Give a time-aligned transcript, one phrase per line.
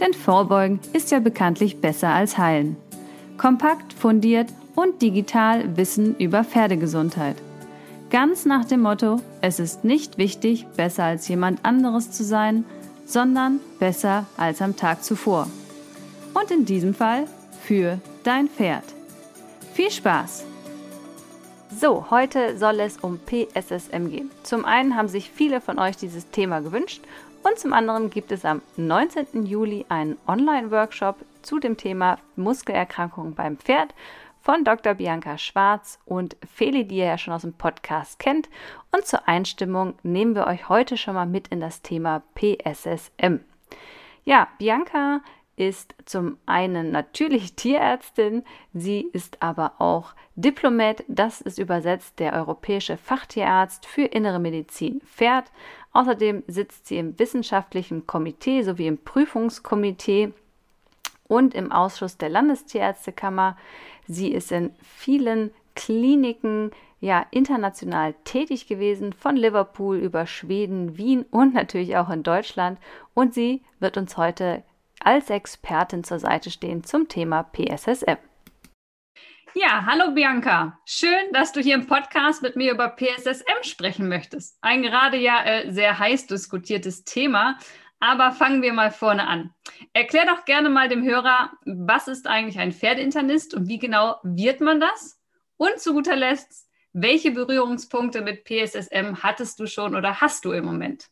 [0.00, 2.76] Denn Vorbeugen ist ja bekanntlich besser als Heilen.
[3.36, 7.36] Kompakt, fundiert und digital Wissen über Pferdegesundheit.
[8.10, 12.64] Ganz nach dem Motto, es ist nicht wichtig, besser als jemand anderes zu sein,
[13.04, 15.46] sondern besser als am Tag zuvor.
[16.34, 17.26] Und in diesem Fall
[17.62, 18.84] für dein Pferd.
[19.74, 20.44] Viel Spaß!
[21.78, 24.30] So, heute soll es um PSSM gehen.
[24.42, 27.02] Zum einen haben sich viele von euch dieses Thema gewünscht
[27.42, 29.46] und zum anderen gibt es am 19.
[29.46, 33.94] Juli einen Online-Workshop zu dem Thema Muskelerkrankungen beim Pferd
[34.42, 34.94] von Dr.
[34.94, 38.48] Bianca Schwarz und Feli, die ihr ja schon aus dem Podcast kennt.
[38.90, 43.40] Und zur Einstimmung nehmen wir euch heute schon mal mit in das Thema PSSM.
[44.24, 45.20] Ja, Bianca
[45.60, 52.96] ist zum einen natürlich Tierärztin, sie ist aber auch Diplomat, das ist übersetzt der europäische
[52.96, 55.52] Fachtierarzt für innere Medizin Pferd.
[55.92, 60.32] Außerdem sitzt sie im wissenschaftlichen Komitee sowie im Prüfungskomitee
[61.28, 63.58] und im Ausschuss der Landestierärztekammer.
[64.08, 66.70] Sie ist in vielen Kliniken
[67.00, 72.78] ja international tätig gewesen, von Liverpool über Schweden, Wien und natürlich auch in Deutschland.
[73.12, 74.62] Und sie wird uns heute
[75.04, 78.18] als Expertin zur Seite stehen zum Thema PSSM.
[79.54, 80.78] Ja, hallo Bianca.
[80.84, 84.56] Schön, dass du hier im Podcast mit mir über PSSM sprechen möchtest.
[84.60, 87.58] Ein gerade ja äh, sehr heiß diskutiertes Thema.
[87.98, 89.50] Aber fangen wir mal vorne an.
[89.92, 94.60] Erklär doch gerne mal dem Hörer, was ist eigentlich ein Pferdeinternist und wie genau wird
[94.60, 95.20] man das?
[95.58, 100.64] Und zu guter Letzt, welche Berührungspunkte mit PSSM hattest du schon oder hast du im
[100.64, 101.10] Moment?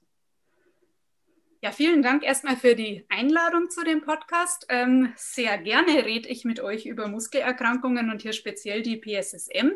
[1.60, 4.66] Ja, vielen Dank erstmal für die Einladung zu dem Podcast.
[4.68, 9.72] Ähm, sehr gerne rede ich mit euch über Muskelerkrankungen und hier speziell die PSSM.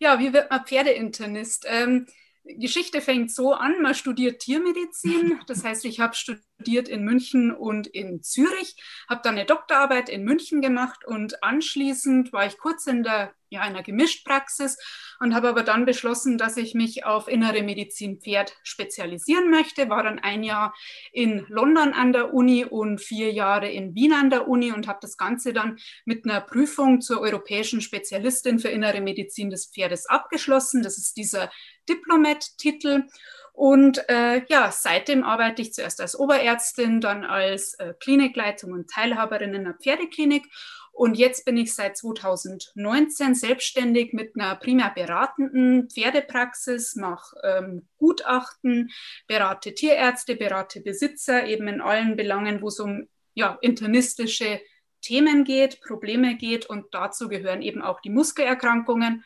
[0.00, 1.66] Ja, wie wird man Pferdeinternist?
[1.68, 2.06] Ähm,
[2.42, 5.38] Geschichte fängt so an, man studiert Tiermedizin.
[5.46, 8.74] Das heißt, ich habe studiert in München und in Zürich,
[9.08, 13.60] habe dann eine Doktorarbeit in München gemacht und anschließend war ich kurz in der ja,
[13.60, 14.78] einer Gemischtpraxis
[15.24, 19.88] und habe aber dann beschlossen, dass ich mich auf innere Medizin Pferd spezialisieren möchte.
[19.88, 20.74] War dann ein Jahr
[21.12, 24.98] in London an der Uni und vier Jahre in Wien an der Uni und habe
[25.00, 30.82] das Ganze dann mit einer Prüfung zur europäischen Spezialistin für innere Medizin des Pferdes abgeschlossen.
[30.82, 31.50] Das ist dieser
[31.88, 33.04] Diplomat-Titel.
[33.54, 39.54] Und äh, ja, seitdem arbeite ich zuerst als Oberärztin, dann als äh, Klinikleitung und Teilhaberin
[39.54, 40.44] in einer Pferdeklinik.
[40.94, 48.92] Und jetzt bin ich seit 2019 selbstständig mit einer primär beratenden Pferdepraxis, mache ähm, Gutachten,
[49.26, 54.60] berate Tierärzte, berate Besitzer, eben in allen Belangen, wo es um ja, internistische
[55.00, 56.66] Themen geht, Probleme geht.
[56.66, 59.24] Und dazu gehören eben auch die Muskelerkrankungen.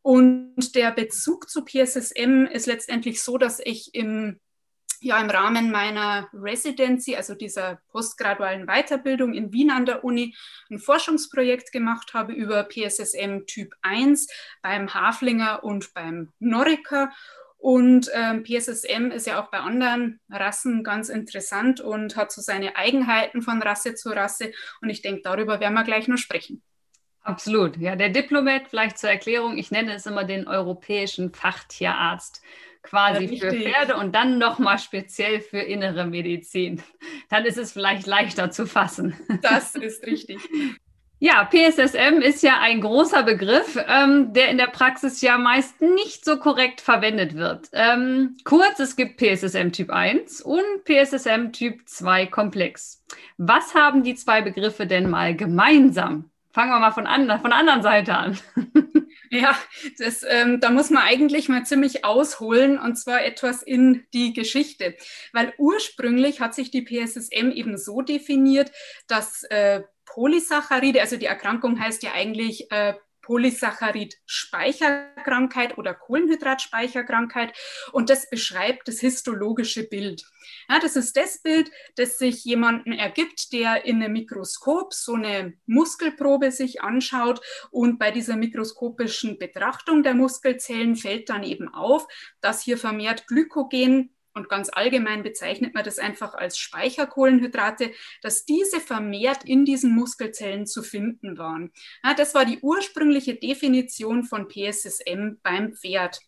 [0.00, 4.40] Und der Bezug zu PSSM ist letztendlich so, dass ich im,
[5.04, 10.34] ja, im Rahmen meiner Residency, also dieser postgradualen Weiterbildung in Wien an der Uni,
[10.70, 14.28] ein Forschungsprojekt gemacht habe über PSSM Typ 1
[14.62, 17.12] beim Haflinger und beim Noriker.
[17.58, 22.76] Und ähm, PSSM ist ja auch bei anderen Rassen ganz interessant und hat so seine
[22.76, 24.52] Eigenheiten von Rasse zu Rasse.
[24.80, 26.62] Und ich denke, darüber werden wir gleich noch sprechen.
[27.20, 27.76] Absolut.
[27.76, 32.42] Ja, der Diplomat, vielleicht zur Erklärung, ich nenne es immer den europäischen Fachtierarzt
[32.84, 36.82] quasi ja, für Pferde und dann nochmal speziell für innere Medizin.
[37.30, 39.16] Dann ist es vielleicht leichter zu fassen.
[39.42, 40.38] Das ist richtig.
[41.18, 46.24] Ja, PSSM ist ja ein großer Begriff, ähm, der in der Praxis ja meist nicht
[46.24, 47.70] so korrekt verwendet wird.
[47.72, 53.02] Ähm, kurz, es gibt PSSM Typ 1 und PSSM Typ 2 Komplex.
[53.38, 56.30] Was haben die zwei Begriffe denn mal gemeinsam?
[56.52, 58.38] Fangen wir mal von, an, von der anderen Seite an.
[59.34, 59.58] Ja,
[59.98, 64.94] das, ähm, da muss man eigentlich mal ziemlich ausholen und zwar etwas in die Geschichte.
[65.32, 68.70] Weil ursprünglich hat sich die PSSM eben so definiert,
[69.08, 77.54] dass äh, Polysaccharide, also die Erkrankung heißt ja eigentlich äh, Polysaccharid-Speicherkrankheit oder Kohlenhydratspeicherkrankheit
[77.90, 80.24] und das beschreibt das histologische Bild.
[80.68, 85.54] Ja, das ist das Bild, das sich jemanden ergibt, der in einem Mikroskop so eine
[85.66, 87.40] Muskelprobe sich anschaut
[87.70, 92.06] und bei dieser mikroskopischen Betrachtung der Muskelzellen fällt dann eben auf,
[92.40, 98.80] dass hier vermehrt Glykogen und ganz allgemein bezeichnet man das einfach als Speicherkohlenhydrate, dass diese
[98.80, 101.72] vermehrt in diesen Muskelzellen zu finden waren.
[102.02, 106.18] Ja, das war die ursprüngliche Definition von PSSM beim Pferd.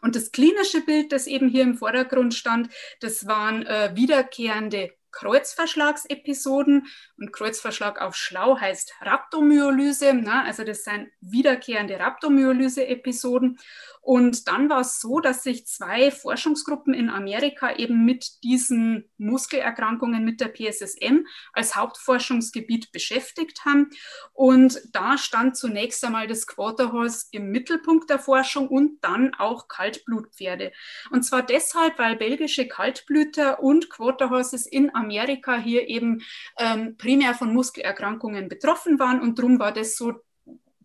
[0.00, 2.70] Und das klinische Bild, das eben hier im Vordergrund stand,
[3.00, 6.86] das waren äh, wiederkehrende Kreuzverschlagsepisoden.
[7.18, 10.14] Und Kreuzverschlag auf Schlau heißt Rhabdomyolyse.
[10.14, 13.58] Na, also das sind wiederkehrende Rhabdomyolyse-Episoden.
[14.00, 20.24] Und dann war es so, dass sich zwei Forschungsgruppen in Amerika eben mit diesen Muskelerkrankungen
[20.24, 23.90] mit der PSSM als Hauptforschungsgebiet beschäftigt haben.
[24.32, 30.72] Und da stand zunächst einmal das Quarterhorse im Mittelpunkt der Forschung und dann auch Kaltblutpferde.
[31.10, 36.22] Und zwar deshalb, weil belgische Kaltblüter und Quarterhorses in Amerika hier eben
[36.58, 39.20] ähm, primär von Muskelerkrankungen betroffen waren.
[39.20, 40.14] Und darum war das so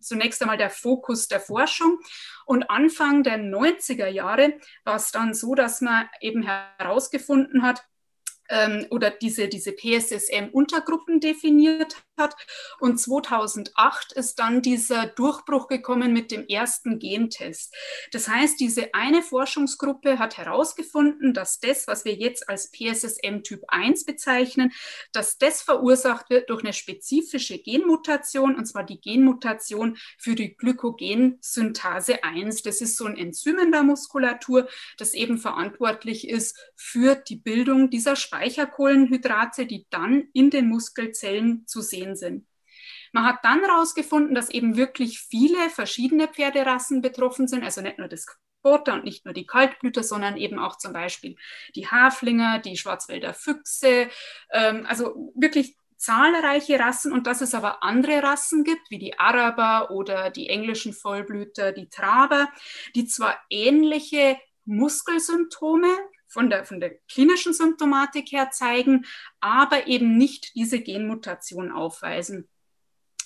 [0.04, 1.98] zunächst einmal der Fokus der Forschung.
[2.46, 4.54] Und Anfang der 90er Jahre
[4.84, 7.84] war es dann so, dass man eben herausgefunden hat,
[8.48, 12.36] ähm, oder diese, diese PSSM-Untergruppen definiert hat.
[12.78, 17.74] Und 2008 ist dann dieser Durchbruch gekommen mit dem ersten Gentest.
[18.12, 23.62] Das heißt, diese eine Forschungsgruppe hat herausgefunden, dass das, was wir jetzt als PSSM Typ
[23.68, 24.72] 1 bezeichnen,
[25.12, 32.22] dass das verursacht wird durch eine spezifische Genmutation, und zwar die Genmutation für die Glykogensynthase
[32.22, 32.62] 1.
[32.62, 34.68] Das ist so ein Enzym in der Muskulatur,
[34.98, 41.80] das eben verantwortlich ist für die Bildung dieser Speicherkohlenhydrate, die dann in den Muskelzellen zu
[41.80, 42.46] sehen sind.
[43.12, 48.08] Man hat dann herausgefunden, dass eben wirklich viele verschiedene Pferderassen betroffen sind, also nicht nur
[48.08, 48.26] das
[48.62, 51.36] Quarter und nicht nur die Kaltblüter, sondern eben auch zum Beispiel
[51.76, 54.08] die Haflinger, die Schwarzwälder Füchse,
[54.50, 59.90] ähm, also wirklich zahlreiche Rassen und dass es aber andere Rassen gibt, wie die Araber
[59.90, 62.48] oder die englischen Vollblüter, die Traber,
[62.96, 65.88] die zwar ähnliche Muskelsymptome
[66.34, 69.06] von der, von der klinischen Symptomatik her zeigen,
[69.40, 72.48] aber eben nicht diese Genmutation aufweisen.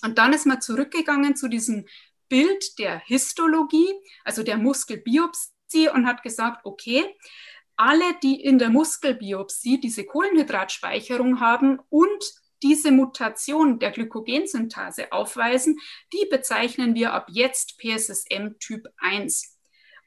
[0.05, 1.87] Und dann ist man zurückgegangen zu diesem
[2.29, 3.93] Bild der Histologie,
[4.25, 7.17] also der Muskelbiopsie und hat gesagt, okay,
[7.77, 12.25] alle, die in der Muskelbiopsie diese Kohlenhydratspeicherung haben und
[12.63, 15.79] diese Mutation der Glykogensynthase aufweisen,
[16.13, 19.58] die bezeichnen wir ab jetzt PSSM Typ 1.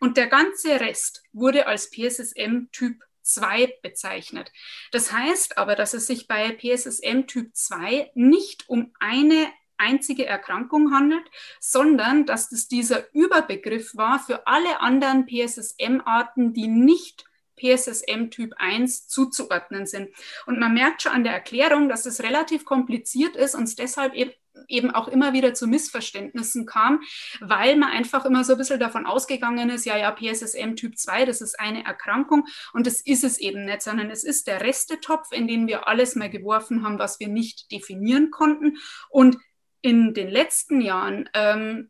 [0.01, 4.51] Und der ganze Rest wurde als PSSM Typ 2 bezeichnet.
[4.91, 10.91] Das heißt aber, dass es sich bei PSSM Typ 2 nicht um eine einzige Erkrankung
[10.91, 17.25] handelt, sondern dass das dieser Überbegriff war für alle anderen PSSM-Arten, die nicht
[17.57, 20.09] PSSM Typ 1 zuzuordnen sind.
[20.47, 24.15] Und man merkt schon an der Erklärung, dass es relativ kompliziert ist und es deshalb
[24.15, 24.31] eben
[24.67, 27.01] eben auch immer wieder zu Missverständnissen kam,
[27.39, 31.25] weil man einfach immer so ein bisschen davon ausgegangen ist, ja, ja, PSSM Typ 2,
[31.25, 35.31] das ist eine Erkrankung und das ist es eben nicht, sondern es ist der Restetopf,
[35.31, 38.77] in den wir alles mal geworfen haben, was wir nicht definieren konnten.
[39.09, 39.37] Und
[39.81, 41.89] in den letzten Jahren ähm,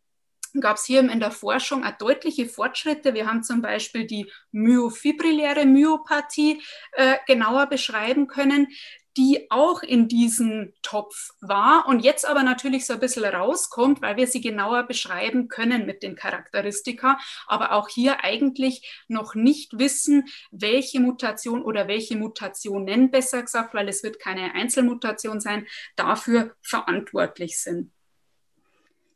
[0.59, 3.13] gab es hier in der Forschung auch deutliche Fortschritte.
[3.13, 6.61] Wir haben zum Beispiel die myofibrilläre Myopathie
[6.93, 8.67] äh, genauer beschreiben können
[9.17, 14.17] die auch in diesem Topf war und jetzt aber natürlich so ein bisschen rauskommt, weil
[14.17, 20.25] wir sie genauer beschreiben können mit den Charakteristika, aber auch hier eigentlich noch nicht wissen,
[20.51, 27.59] welche Mutation oder welche Mutationen, besser gesagt, weil es wird keine Einzelmutation sein, dafür verantwortlich
[27.59, 27.91] sind.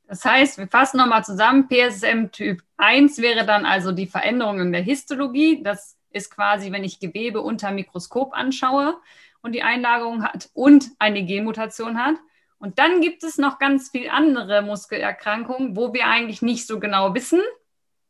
[0.08, 4.72] Das heißt, wir fassen nochmal zusammen, PSM Typ 1 wäre dann also die Veränderung in
[4.72, 5.64] der Histologie.
[5.64, 8.98] Das ist quasi, wenn ich Gewebe unter Mikroskop anschaue
[9.46, 12.16] und die Einlagerung hat und eine Genmutation hat.
[12.58, 17.14] Und dann gibt es noch ganz viele andere Muskelerkrankungen, wo wir eigentlich nicht so genau
[17.14, 17.42] wissen,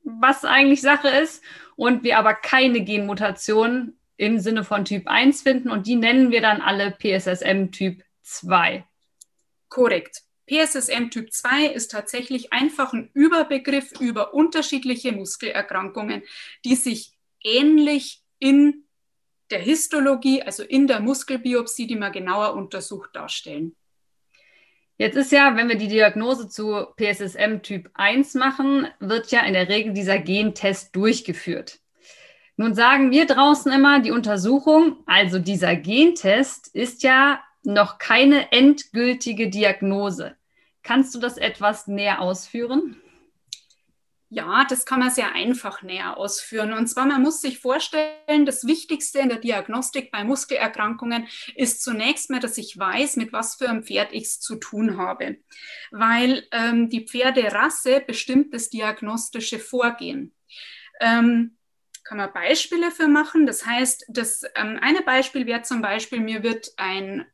[0.03, 1.43] was eigentlich Sache ist
[1.75, 6.39] und wir aber keine Genmutation im Sinne von Typ 1 finden und die nennen wir
[6.39, 8.85] dann alle PSSM Typ 2.
[9.67, 10.21] Korrekt.
[10.47, 16.23] PSSM Typ 2 ist tatsächlich einfach ein Überbegriff über unterschiedliche Muskelerkrankungen,
[16.63, 17.11] die sich
[17.43, 18.84] ähnlich in
[19.51, 23.75] der Histologie, also in der Muskelbiopsie, die man genauer untersucht, darstellen.
[24.97, 29.53] Jetzt ist ja, wenn wir die Diagnose zu PSSM Typ 1 machen, wird ja in
[29.53, 31.79] der Regel dieser Gentest durchgeführt.
[32.57, 39.49] Nun sagen wir draußen immer, die Untersuchung, also dieser Gentest, ist ja noch keine endgültige
[39.49, 40.37] Diagnose.
[40.81, 42.95] Kannst du das etwas näher ausführen?
[44.29, 46.73] Ja, das kann man sehr einfach näher ausführen.
[46.73, 52.31] Und zwar, man muss sich vorstellen, das Wichtigste in der Diagnostik bei Muskelerkrankungen ist zunächst
[52.31, 55.37] mal, dass ich weiß, mit was für einem Pferd ich es zu tun habe.
[55.91, 60.33] Weil ähm, die Pferderasse bestimmt das diagnostische Vorgehen.
[60.99, 61.57] Ähm,
[62.03, 63.45] kann man Beispiele für machen.
[63.45, 67.25] Das heißt, das ähm, eine Beispiel wäre zum Beispiel, mir wird ein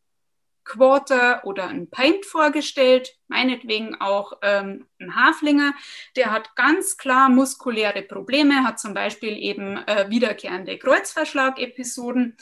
[0.72, 5.74] Quarter oder ein Paint vorgestellt, meinetwegen auch ähm, ein Haflinger,
[6.16, 12.38] der hat ganz klar muskuläre Probleme, hat zum Beispiel eben äh, wiederkehrende Kreuzverschlag-Episoden.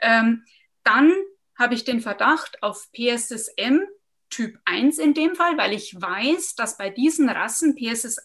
[0.00, 0.44] Ähm,
[0.82, 1.12] dann
[1.58, 3.82] habe ich den Verdacht auf PSSM
[4.30, 8.22] Typ 1 in dem Fall, weil ich weiß, dass bei diesen Rassen PSS,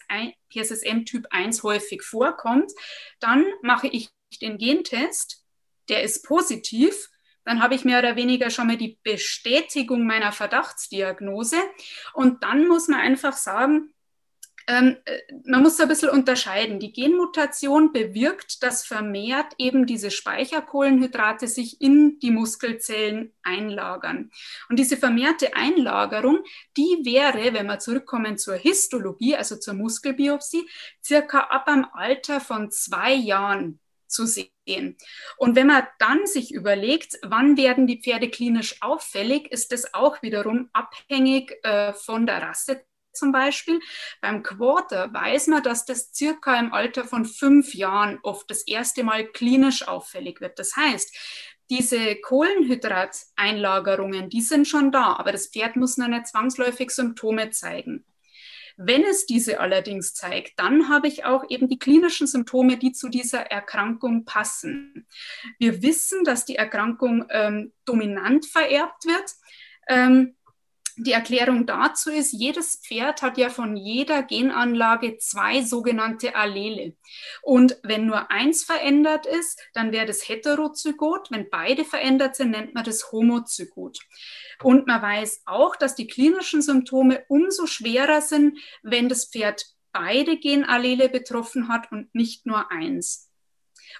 [0.48, 2.72] PSSM Typ 1 häufig vorkommt.
[3.20, 4.08] Dann mache ich
[4.40, 5.44] den Gentest,
[5.90, 7.09] der ist positiv
[7.50, 11.56] dann habe ich mehr oder weniger schon mal die Bestätigung meiner Verdachtsdiagnose.
[12.12, 13.92] Und dann muss man einfach sagen,
[14.68, 16.78] ähm, äh, man muss so ein bisschen unterscheiden.
[16.78, 24.30] Die Genmutation bewirkt, dass vermehrt eben diese Speicherkohlenhydrate sich in die Muskelzellen einlagern.
[24.68, 26.44] Und diese vermehrte Einlagerung,
[26.76, 30.68] die wäre, wenn wir zurückkommen zur Histologie, also zur Muskelbiopsie,
[31.04, 34.50] circa ab am Alter von zwei Jahren zu sehen.
[35.36, 40.22] Und wenn man dann sich überlegt, wann werden die Pferde klinisch auffällig, ist das auch
[40.22, 43.80] wiederum abhängig äh, von der Rasse zum Beispiel.
[44.20, 49.04] Beim Quarter weiß man, dass das circa im Alter von fünf Jahren oft das erste
[49.04, 50.58] Mal klinisch auffällig wird.
[50.58, 51.16] Das heißt,
[51.70, 58.04] diese Kohlenhydrateinlagerungen, die sind schon da, aber das Pferd muss noch nicht zwangsläufig Symptome zeigen.
[58.82, 63.10] Wenn es diese allerdings zeigt, dann habe ich auch eben die klinischen Symptome, die zu
[63.10, 65.06] dieser Erkrankung passen.
[65.58, 69.34] Wir wissen, dass die Erkrankung ähm, dominant vererbt wird.
[69.86, 70.34] Ähm,
[70.96, 76.96] die Erklärung dazu ist, jedes Pferd hat ja von jeder Genanlage zwei sogenannte Allele.
[77.42, 81.30] Und wenn nur eins verändert ist, dann wäre das Heterozygot.
[81.30, 83.98] Wenn beide verändert sind, nennt man das Homozygot.
[84.62, 90.38] Und man weiß auch, dass die klinischen Symptome umso schwerer sind, wenn das Pferd beide
[90.38, 93.29] Genallele betroffen hat und nicht nur eins.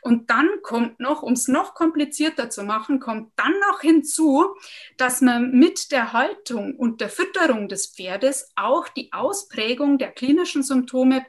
[0.03, 4.55] Und dann kommt noch, um es noch komplizierter zu machen, kommt dann noch hinzu,
[4.97, 10.63] dass man mit der Haltung und der Fütterung des Pferdes auch die Ausprägung der klinischen
[10.63, 11.27] Symptome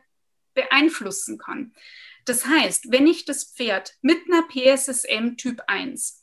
[0.53, 1.73] beeinflussen kann.
[2.25, 6.20] Das heißt, wenn ich das Pferd mit einer PSSM Typ 1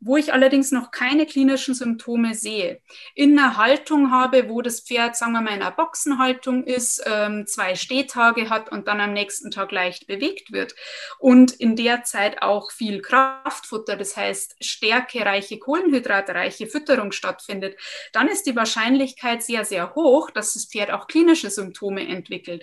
[0.00, 2.80] wo ich allerdings noch keine klinischen Symptome sehe,
[3.14, 7.46] in einer Haltung habe, wo das Pferd, sagen wir mal, in einer Boxenhaltung ist, ähm,
[7.46, 10.74] zwei Stehtage hat und dann am nächsten Tag leicht bewegt wird
[11.18, 17.76] und in der Zeit auch viel Kraftfutter, das heißt stärkereiche, kohlenhydratreiche Fütterung stattfindet,
[18.12, 22.62] dann ist die Wahrscheinlichkeit sehr, sehr hoch, dass das Pferd auch klinische Symptome entwickelt.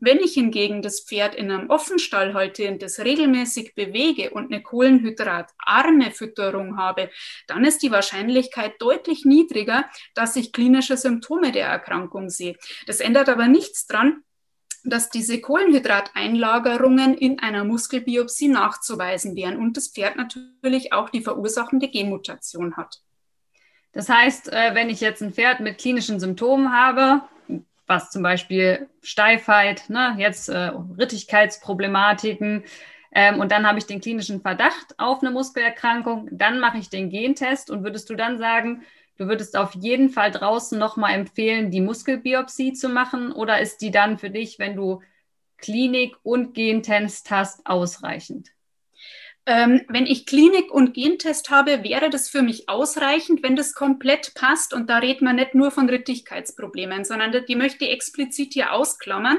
[0.00, 4.62] Wenn ich hingegen das Pferd in einem Offenstall halte und das regelmäßig bewege und eine
[4.62, 7.10] kohlenhydratarme Fütterung habe,
[7.46, 9.84] dann ist die Wahrscheinlichkeit deutlich niedriger,
[10.14, 12.56] dass ich klinische Symptome der Erkrankung sehe.
[12.86, 14.22] Das ändert aber nichts dran,
[14.84, 21.88] dass diese Kohlenhydrateinlagerungen in einer Muskelbiopsie nachzuweisen wären und das Pferd natürlich auch die verursachende
[21.88, 23.00] Genmutation hat.
[23.92, 27.22] Das heißt, äh, wenn ich jetzt ein Pferd mit klinischen Symptomen habe,
[27.86, 32.64] was zum Beispiel Steifheit, ne, jetzt äh, Rittigkeitsproblematiken.
[33.14, 36.28] Ähm, und dann habe ich den klinischen Verdacht auf eine Muskelerkrankung.
[36.32, 37.70] Dann mache ich den Gentest.
[37.70, 38.82] Und würdest du dann sagen,
[39.18, 43.32] du würdest auf jeden Fall draußen nochmal empfehlen, die Muskelbiopsie zu machen?
[43.32, 45.02] Oder ist die dann für dich, wenn du
[45.58, 48.53] Klinik und Gentest hast, ausreichend?
[49.46, 54.32] Ähm, wenn ich Klinik und Gentest habe, wäre das für mich ausreichend, wenn das komplett
[54.34, 54.72] passt.
[54.72, 59.36] Und da redet man nicht nur von Rittigkeitsproblemen, sondern die möchte ich explizit hier ausklammern,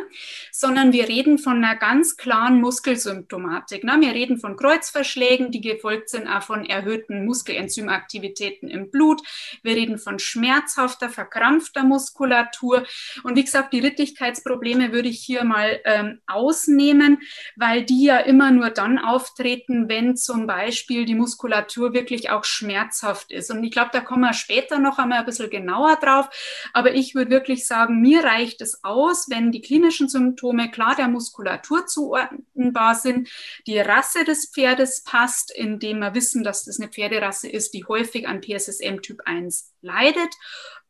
[0.52, 3.84] sondern wir reden von einer ganz klaren Muskelsymptomatik.
[3.84, 3.98] Ne?
[4.00, 9.22] Wir reden von Kreuzverschlägen, die gefolgt sind auch von erhöhten Muskelenzymaktivitäten im Blut.
[9.64, 12.86] Wir reden von schmerzhafter, verkrampfter Muskulatur.
[13.24, 17.20] Und wie gesagt, die Rittigkeitsprobleme würde ich hier mal ähm, ausnehmen,
[17.56, 23.32] weil die ja immer nur dann auftreten, wenn zum Beispiel die Muskulatur wirklich auch schmerzhaft
[23.32, 23.52] ist.
[23.52, 26.30] Und ich glaube, da kommen wir später noch einmal ein bisschen genauer drauf.
[26.74, 31.08] Aber ich würde wirklich sagen, mir reicht es aus, wenn die klinischen Symptome klar der
[31.08, 33.30] Muskulatur zuordnenbar sind,
[33.68, 38.28] die Rasse des Pferdes passt, indem wir wissen, dass das eine Pferderasse ist, die häufig
[38.28, 40.34] an PSSM Typ 1 leidet.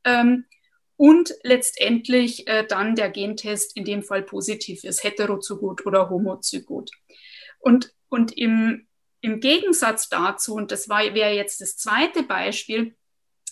[0.03, 0.45] Ähm,
[0.97, 6.91] und letztendlich äh, dann der Gentest in dem Fall positiv ist, heterozygot oder homozygot.
[7.59, 8.84] Und, und im
[9.25, 12.95] im Gegensatz dazu, und das wäre jetzt das zweite Beispiel,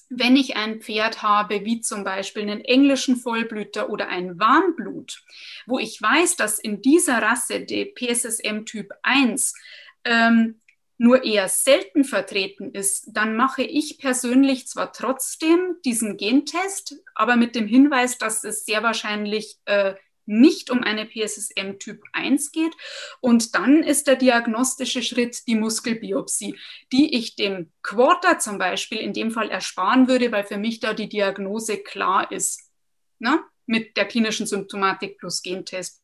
[0.07, 5.23] wenn ich ein Pferd habe, wie zum Beispiel einen englischen Vollblüter oder ein Warmblut,
[5.65, 9.55] wo ich weiß, dass in dieser Rasse der PSSM Typ 1
[10.03, 10.61] ähm,
[10.99, 17.55] nur eher selten vertreten ist, dann mache ich persönlich zwar trotzdem diesen Gentest, aber mit
[17.55, 22.73] dem Hinweis, dass es sehr wahrscheinlich äh, nicht um eine PSSM Typ 1 geht.
[23.19, 26.57] Und dann ist der diagnostische Schritt die Muskelbiopsie,
[26.91, 30.93] die ich dem Quarter zum Beispiel in dem Fall ersparen würde, weil für mich da
[30.93, 32.69] die Diagnose klar ist.
[33.19, 33.43] Na?
[33.65, 36.03] Mit der klinischen Symptomatik plus Gentest.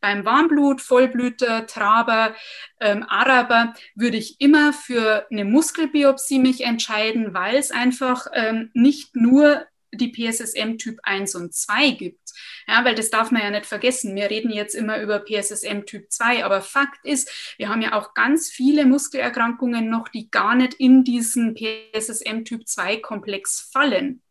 [0.00, 2.34] Beim Warmblut, Vollblüter, Traber,
[2.80, 9.16] ähm, Araber würde ich immer für eine Muskelbiopsie mich entscheiden, weil es einfach ähm, nicht
[9.16, 9.66] nur
[10.00, 12.20] die PSSM Typ 1 und 2 gibt.
[12.66, 14.14] Ja, weil das darf man ja nicht vergessen.
[14.14, 18.14] Wir reden jetzt immer über PSSM Typ 2, aber Fakt ist, wir haben ja auch
[18.14, 24.22] ganz viele Muskelerkrankungen noch, die gar nicht in diesen PSSM Typ 2 Komplex fallen.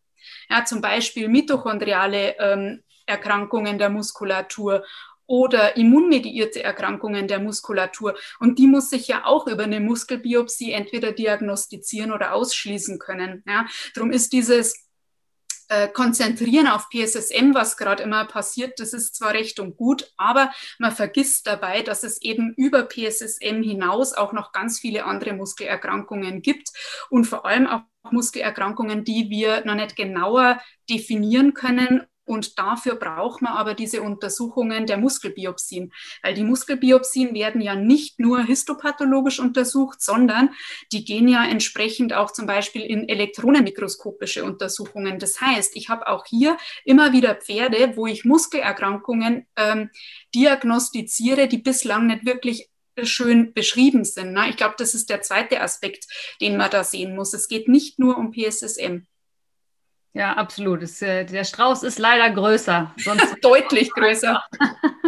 [0.50, 4.84] Ja, zum Beispiel mitochondriale ähm, Erkrankungen der Muskulatur
[5.28, 8.16] oder immunmediierte Erkrankungen der Muskulatur.
[8.40, 13.44] Und die muss sich ja auch über eine Muskelbiopsie entweder diagnostizieren oder ausschließen können.
[13.46, 14.87] Ja, darum ist dieses
[15.70, 20.52] äh, konzentrieren auf PSSM, was gerade immer passiert, das ist zwar recht und gut, aber
[20.80, 26.42] man vergisst dabei, dass es eben über PSSM hinaus auch noch ganz viele andere Muskelerkrankungen
[26.42, 26.70] gibt
[27.10, 27.82] und vor allem auch
[28.12, 34.86] Muskelerkrankungen, die wir noch nicht genauer definieren können und dafür braucht man aber diese Untersuchungen
[34.86, 40.50] der Muskelbiopsien, weil die Muskelbiopsien werden ja nicht nur histopathologisch untersucht, sondern
[40.92, 45.20] die gehen ja entsprechend auch zum Beispiel in elektronenmikroskopische Untersuchungen.
[45.20, 49.90] Das heißt, ich habe auch hier immer wieder Pferde, wo ich Muskelerkrankungen ähm,
[50.36, 52.70] diagnostiziere, die bislang nicht wirklich
[53.04, 54.34] schön beschrieben sind.
[54.34, 54.50] Ne?
[54.50, 56.06] Ich glaube, das ist der zweite Aspekt,
[56.42, 57.34] den man da sehen muss.
[57.34, 59.06] Es geht nicht nur um PSSM.
[60.14, 60.82] Ja, absolut.
[60.82, 62.94] Es, äh, der Strauß ist leider größer.
[62.98, 64.44] Sonst Deutlich größer.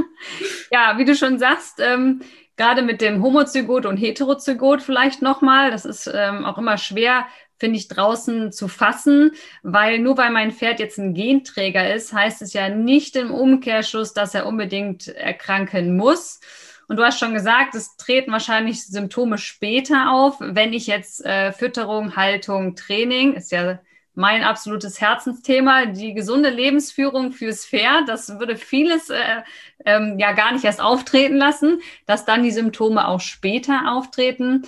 [0.72, 2.22] ja, wie du schon sagst, ähm,
[2.58, 7.25] gerade mit dem Homozygot und Heterozygot vielleicht nochmal, das ist ähm, auch immer schwer,
[7.58, 9.32] finde ich, draußen zu fassen,
[9.63, 14.13] weil nur weil mein Pferd jetzt ein Genträger ist, heißt es ja nicht im Umkehrschluss,
[14.13, 16.39] dass er unbedingt erkranken muss.
[16.88, 21.51] Und du hast schon gesagt, es treten wahrscheinlich Symptome später auf, wenn ich jetzt äh,
[21.51, 23.79] Fütterung, Haltung, Training, ist ja
[24.13, 28.07] mein absolutes Herzensthema, die gesunde Lebensführung fürs Pferd.
[28.07, 29.41] Das würde vieles äh,
[29.85, 34.63] ähm, ja gar nicht erst auftreten lassen, dass dann die Symptome auch später auftreten.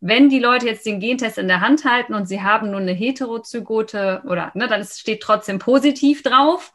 [0.00, 2.92] Wenn die Leute jetzt den Gentest in der Hand halten und sie haben nur eine
[2.92, 6.72] Heterozygote oder ne, dann steht trotzdem positiv drauf,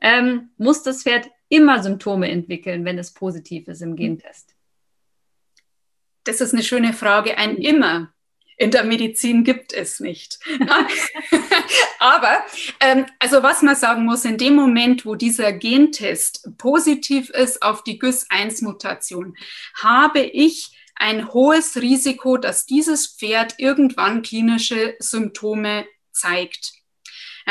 [0.00, 4.54] ähm, muss das Pferd immer Symptome entwickeln, wenn es positiv ist im Gentest.
[6.24, 7.38] Das ist eine schöne Frage.
[7.38, 8.12] Ein immer
[8.60, 10.38] in der Medizin gibt es nicht.
[11.98, 12.44] Aber
[12.80, 17.82] ähm, also was man sagen muss, in dem Moment, wo dieser Gentest positiv ist auf
[17.84, 19.34] die GÜS-1-Mutation,
[19.82, 26.79] habe ich ein hohes Risiko, dass dieses Pferd irgendwann klinische Symptome zeigt.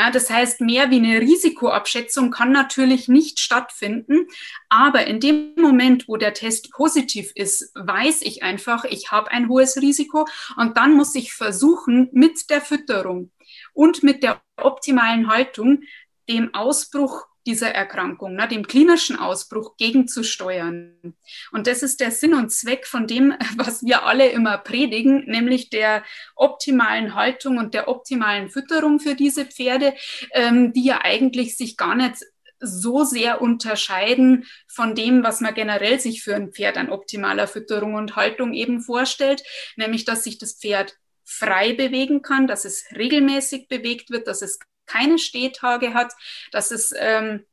[0.00, 4.28] Ja, das heißt, mehr wie eine Risikoabschätzung kann natürlich nicht stattfinden.
[4.70, 9.50] Aber in dem Moment, wo der Test positiv ist, weiß ich einfach, ich habe ein
[9.50, 10.26] hohes Risiko.
[10.56, 13.30] Und dann muss ich versuchen, mit der Fütterung
[13.74, 15.82] und mit der optimalen Haltung
[16.30, 21.14] dem Ausbruch dieser Erkrankung, ne, dem klinischen Ausbruch gegenzusteuern.
[21.52, 25.70] Und das ist der Sinn und Zweck von dem, was wir alle immer predigen, nämlich
[25.70, 26.04] der
[26.36, 29.94] optimalen Haltung und der optimalen Fütterung für diese Pferde,
[30.32, 32.16] ähm, die ja eigentlich sich gar nicht
[32.60, 37.94] so sehr unterscheiden von dem, was man generell sich für ein Pferd an optimaler Fütterung
[37.94, 39.42] und Haltung eben vorstellt,
[39.76, 44.58] nämlich dass sich das Pferd frei bewegen kann, dass es regelmäßig bewegt wird, dass es
[44.90, 46.12] keine Stehtage hat,
[46.52, 47.44] dass es ähm,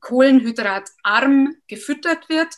[0.00, 2.48] kohlenhydratarm gefüttert wird.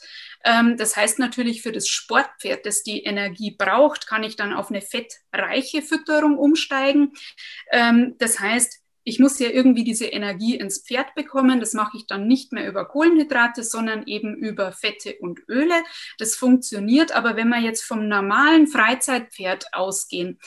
[0.45, 4.71] Ähm, das heißt natürlich für das Sportpferd, das die Energie braucht, kann ich dann auf
[4.71, 7.13] eine fettreiche Fütterung umsteigen.
[7.71, 11.61] Ähm, das heißt, ich muss ja irgendwie diese Energie ins Pferd bekommen.
[11.61, 15.83] Das mache ich dann nicht mehr über Kohlenhydrate, sondern eben über Fette und Öle.
[16.19, 20.39] Das funktioniert, aber wenn wir jetzt vom normalen Freizeitpferd ausgehen,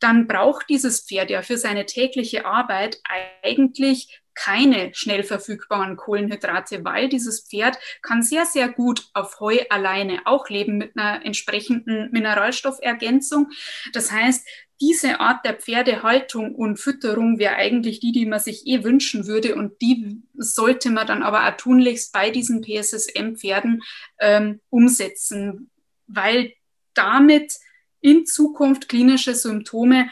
[0.00, 3.00] dann braucht dieses Pferd ja für seine tägliche Arbeit
[3.42, 10.20] eigentlich keine schnell verfügbaren Kohlenhydrate, weil dieses Pferd kann sehr, sehr gut auf Heu alleine
[10.26, 13.50] auch leben mit einer entsprechenden Mineralstoffergänzung.
[13.92, 14.46] Das heißt,
[14.80, 19.54] diese Art der Pferdehaltung und Fütterung wäre eigentlich die, die man sich eh wünschen würde.
[19.54, 23.82] Und die sollte man dann aber auch tunlichst bei diesen PSSM-Pferden
[24.20, 25.70] ähm, umsetzen,
[26.06, 26.52] weil
[26.94, 27.54] damit
[28.00, 30.10] in Zukunft klinische Symptome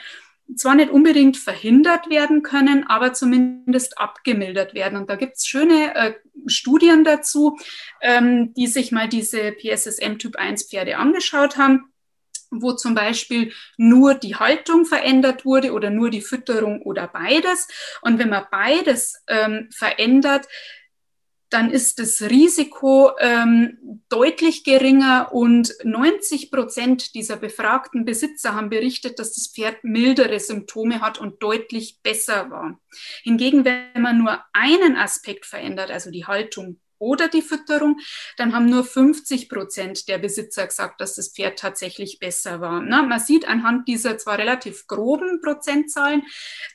[0.56, 4.98] zwar nicht unbedingt verhindert werden können, aber zumindest abgemildert werden.
[4.98, 6.14] Und da gibt es schöne äh,
[6.46, 7.58] Studien dazu,
[8.02, 11.93] ähm, die sich mal diese PSSM Typ 1 Pferde angeschaut haben
[12.62, 17.68] wo zum Beispiel nur die Haltung verändert wurde oder nur die Fütterung oder beides.
[18.02, 20.46] Und wenn man beides ähm, verändert,
[21.54, 29.20] dann ist das Risiko ähm, deutlich geringer und 90 Prozent dieser befragten Besitzer haben berichtet,
[29.20, 32.80] dass das Pferd mildere Symptome hat und deutlich besser war.
[33.22, 37.98] Hingegen, wenn man nur einen Aspekt verändert, also die Haltung oder die Fütterung,
[38.36, 42.80] dann haben nur 50 Prozent der Besitzer gesagt, dass das Pferd tatsächlich besser war.
[42.80, 46.22] Na, man sieht anhand dieser zwar relativ groben Prozentzahlen,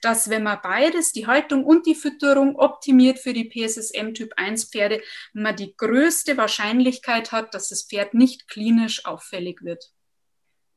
[0.01, 4.65] dass wenn man beides, die Haltung und die Fütterung optimiert für die PSSM Typ 1
[4.65, 5.01] Pferde,
[5.33, 9.91] man die größte Wahrscheinlichkeit hat, dass das Pferd nicht klinisch auffällig wird.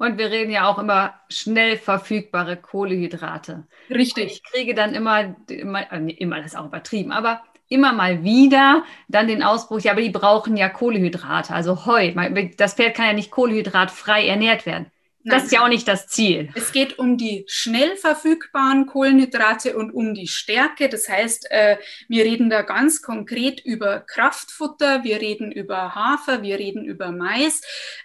[0.03, 3.69] Und wir reden ja auch immer schnell verfügbare Kohlehydrate.
[3.89, 4.33] Richtig.
[4.33, 8.85] Ich kriege dann immer, immer, äh, immer das ist auch übertrieben, aber immer mal wieder
[9.09, 12.13] dann den Ausbruch, ja, aber die brauchen ja Kohlehydrate, also Heu.
[12.57, 14.93] Das Pferd kann ja nicht kohlenhydratfrei ernährt werden.
[15.25, 15.37] Nein.
[15.37, 16.51] Das ist ja auch nicht das Ziel.
[16.57, 20.89] Es geht um die schnell verfügbaren Kohlenhydrate und um die Stärke.
[20.89, 21.77] Das heißt, äh,
[22.09, 27.61] wir reden da ganz konkret über Kraftfutter, wir reden über Hafer, wir reden über Mais.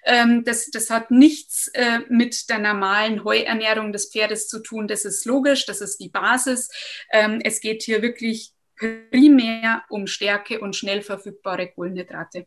[0.05, 4.87] Ähm, das, das hat nichts äh, mit der normalen Heuernährung des Pferdes zu tun.
[4.87, 6.69] Das ist logisch, das ist die Basis.
[7.11, 12.45] Ähm, es geht hier wirklich primär um Stärke und schnell verfügbare Kohlenhydrate.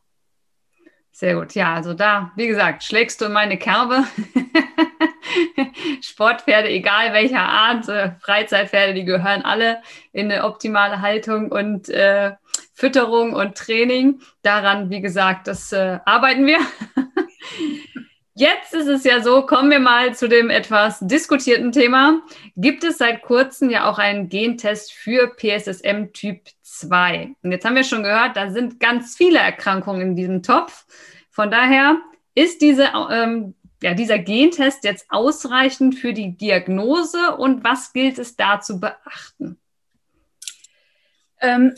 [1.12, 1.54] Sehr gut.
[1.54, 4.04] Ja, also da, wie gesagt, schlägst du in meine Kerbe.
[6.00, 12.32] Sportpferde, egal welcher Art, äh, Freizeitpferde, die gehören alle in eine optimale Haltung und äh,
[12.72, 14.20] Fütterung und Training.
[14.42, 16.58] Daran, wie gesagt, das äh, arbeiten wir.
[18.40, 22.22] Jetzt ist es ja so, kommen wir mal zu dem etwas diskutierten Thema.
[22.56, 27.34] Gibt es seit kurzem ja auch einen Gentest für PSSM Typ 2?
[27.42, 30.86] Und jetzt haben wir schon gehört, da sind ganz viele Erkrankungen in diesem Topf.
[31.28, 31.98] Von daher
[32.34, 38.36] ist diese, ähm, ja, dieser Gentest jetzt ausreichend für die Diagnose und was gilt es
[38.36, 39.58] da zu beachten?
[41.42, 41.74] Ähm,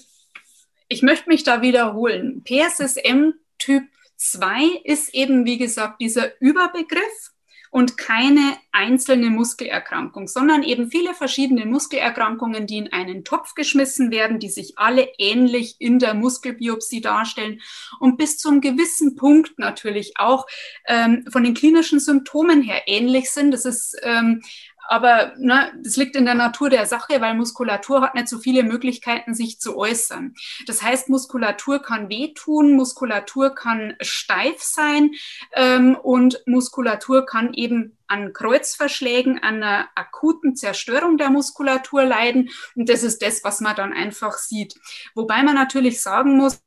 [0.86, 2.44] ich möchte mich da wiederholen.
[2.44, 3.82] PSSM Typ
[4.30, 7.32] 2 ist eben, wie gesagt, dieser Überbegriff
[7.72, 14.38] und keine einzelne Muskelerkrankung, sondern eben viele verschiedene Muskelerkrankungen, die in einen Topf geschmissen werden,
[14.38, 17.62] die sich alle ähnlich in der Muskelbiopsie darstellen
[17.98, 20.46] und bis zu einem gewissen Punkt natürlich auch
[20.86, 23.52] ähm, von den klinischen Symptomen her ähnlich sind.
[23.52, 24.42] Das ist ähm,
[24.88, 28.62] aber ne, das liegt in der Natur der Sache, weil Muskulatur hat nicht so viele
[28.62, 30.34] Möglichkeiten, sich zu äußern.
[30.66, 35.12] Das heißt, Muskulatur kann wehtun, Muskulatur kann steif sein
[35.54, 42.50] ähm, und Muskulatur kann eben an Kreuzverschlägen, an einer akuten Zerstörung der Muskulatur leiden.
[42.74, 44.74] Und das ist das, was man dann einfach sieht.
[45.14, 46.62] Wobei man natürlich sagen muss,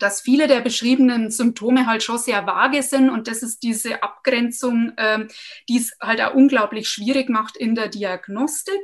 [0.00, 4.92] dass viele der beschriebenen Symptome halt schon sehr vage sind und das ist diese Abgrenzung,
[4.96, 5.28] ähm,
[5.68, 8.80] die es halt auch unglaublich schwierig macht in der Diagnostik.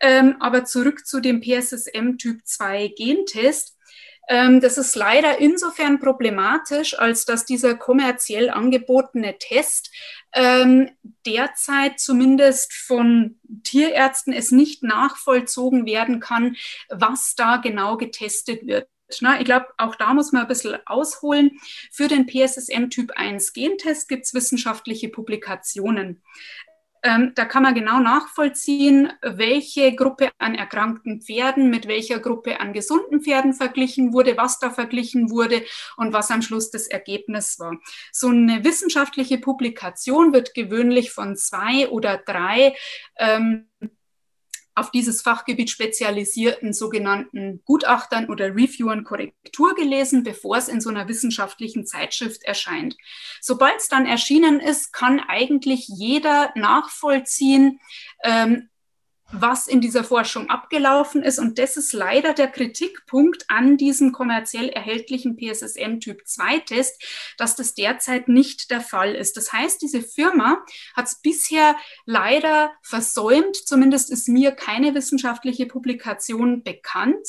[0.00, 3.76] Ähm, aber zurück zu dem PSSM Typ 2 Gentest.
[4.28, 9.90] Ähm, das ist leider insofern problematisch, als dass dieser kommerziell angebotene Test
[10.32, 10.90] ähm,
[11.26, 16.56] derzeit zumindest von Tierärzten es nicht nachvollzogen werden kann,
[16.88, 18.88] was da genau getestet wird.
[19.20, 21.58] Na, ich glaube, auch da muss man ein bisschen ausholen.
[21.92, 26.22] Für den PSSM Typ 1 Gentest gibt es wissenschaftliche Publikationen.
[27.06, 32.72] Ähm, da kann man genau nachvollziehen, welche Gruppe an erkrankten Pferden mit welcher Gruppe an
[32.72, 35.62] gesunden Pferden verglichen wurde, was da verglichen wurde
[35.98, 37.76] und was am Schluss das Ergebnis war.
[38.10, 42.74] So eine wissenschaftliche Publikation wird gewöhnlich von zwei oder drei
[43.18, 43.68] ähm,
[44.74, 51.08] auf dieses Fachgebiet spezialisierten sogenannten Gutachtern oder Reviewern Korrektur gelesen, bevor es in so einer
[51.08, 52.96] wissenschaftlichen Zeitschrift erscheint.
[53.40, 57.80] Sobald es dann erschienen ist, kann eigentlich jeder nachvollziehen,
[58.24, 58.68] ähm,
[59.32, 61.38] was in dieser Forschung abgelaufen ist.
[61.38, 67.02] Und das ist leider der Kritikpunkt an diesem kommerziell erhältlichen PSSM Typ 2 Test,
[67.38, 69.36] dass das derzeit nicht der Fall ist.
[69.36, 76.62] Das heißt, diese Firma hat es bisher leider versäumt, zumindest ist mir keine wissenschaftliche Publikation
[76.62, 77.26] bekannt,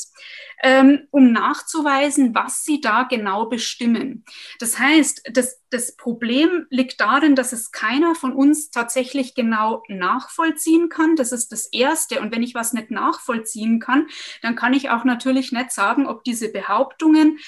[0.62, 4.24] ähm, um nachzuweisen, was sie da genau bestimmen.
[4.58, 10.88] Das heißt, das, das Problem liegt darin, dass es keiner von uns tatsächlich genau nachvollziehen
[10.88, 11.16] kann.
[11.16, 12.20] Das ist das Erste.
[12.22, 14.08] Und wenn ich was nicht nachvollziehen kann,
[14.40, 17.38] dann kann ich auch natürlich nicht sagen, ob diese Behauptungen,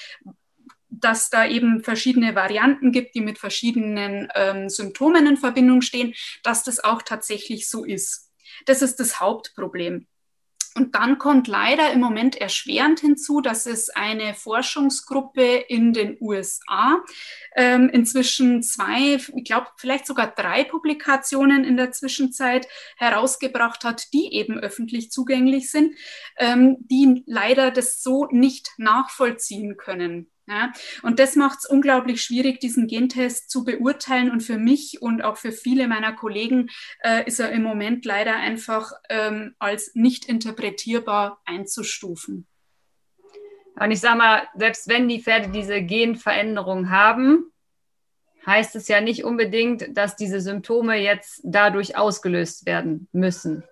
[0.91, 6.13] dass da eben verschiedene Varianten gibt, die mit verschiedenen ähm, Symptomen in Verbindung stehen,
[6.43, 8.31] dass das auch tatsächlich so ist.
[8.65, 10.05] Das ist das Hauptproblem.
[10.79, 17.03] Und dann kommt leider im Moment erschwerend hinzu, dass es eine Forschungsgruppe in den USA
[17.57, 22.65] ähm, inzwischen zwei, ich glaube vielleicht sogar drei Publikationen in der Zwischenzeit
[22.95, 25.95] herausgebracht hat, die eben öffentlich zugänglich sind,
[26.37, 30.31] ähm, die leider das so nicht nachvollziehen können.
[30.49, 30.71] Ja,
[31.03, 34.31] und das macht es unglaublich schwierig, diesen Gentest zu beurteilen.
[34.31, 36.69] Und für mich und auch für viele meiner Kollegen
[37.03, 42.47] äh, ist er im Moment leider einfach ähm, als nicht interpretierbar einzustufen.
[43.79, 47.51] Und ich sage mal, selbst wenn die Pferde diese Genveränderung haben,
[48.47, 53.63] heißt es ja nicht unbedingt, dass diese Symptome jetzt dadurch ausgelöst werden müssen.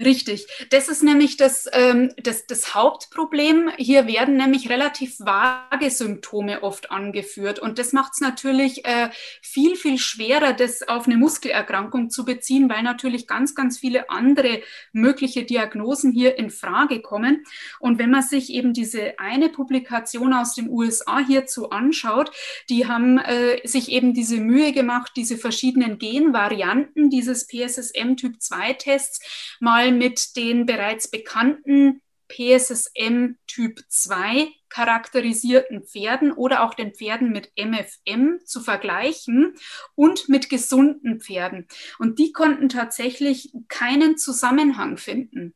[0.00, 0.46] Richtig.
[0.70, 3.68] Das ist nämlich das, ähm, das, das Hauptproblem.
[3.78, 7.58] Hier werden nämlich relativ vage Symptome oft angeführt.
[7.58, 9.10] Und das macht es natürlich äh,
[9.42, 14.62] viel, viel schwerer, das auf eine Muskelerkrankung zu beziehen, weil natürlich ganz, ganz viele andere
[14.92, 17.42] mögliche Diagnosen hier in Frage kommen.
[17.80, 22.30] Und wenn man sich eben diese eine Publikation aus den USA hierzu anschaut,
[22.70, 28.74] die haben äh, sich eben diese Mühe gemacht, diese verschiedenen Genvarianten dieses PSSM Typ 2
[28.74, 36.94] Tests mal mal mit den bereits bekannten PSSM Typ 2 charakterisierten Pferden oder auch den
[36.94, 39.54] Pferden mit MFM zu vergleichen
[39.94, 41.66] und mit gesunden Pferden.
[41.98, 45.54] Und die konnten tatsächlich keinen Zusammenhang finden.